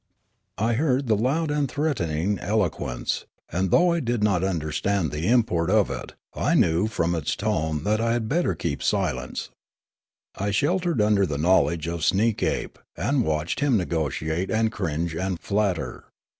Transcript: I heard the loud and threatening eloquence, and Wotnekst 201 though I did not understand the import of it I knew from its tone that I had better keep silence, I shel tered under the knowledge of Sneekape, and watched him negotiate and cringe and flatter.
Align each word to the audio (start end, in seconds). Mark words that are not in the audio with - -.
I 0.57 0.73
heard 0.73 1.05
the 1.05 1.15
loud 1.15 1.51
and 1.51 1.69
threatening 1.69 2.39
eloquence, 2.39 3.25
and 3.51 3.69
Wotnekst 3.69 3.69
201 3.69 3.69
though 3.69 3.91
I 3.93 3.99
did 3.99 4.23
not 4.23 4.43
understand 4.43 5.11
the 5.11 5.27
import 5.27 5.69
of 5.69 5.91
it 5.91 6.13
I 6.33 6.55
knew 6.55 6.87
from 6.87 7.13
its 7.13 7.35
tone 7.35 7.83
that 7.83 8.01
I 8.01 8.13
had 8.13 8.27
better 8.27 8.55
keep 8.55 8.81
silence, 8.81 9.51
I 10.33 10.49
shel 10.49 10.79
tered 10.79 11.01
under 11.05 11.27
the 11.27 11.37
knowledge 11.37 11.85
of 11.87 12.03
Sneekape, 12.03 12.79
and 12.97 13.23
watched 13.23 13.59
him 13.59 13.77
negotiate 13.77 14.49
and 14.49 14.71
cringe 14.71 15.15
and 15.15 15.39
flatter. 15.39 16.05